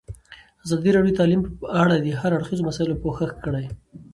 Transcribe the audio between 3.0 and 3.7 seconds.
پوښښ کړی.